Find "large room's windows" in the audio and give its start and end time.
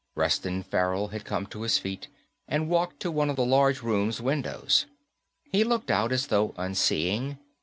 3.45-4.87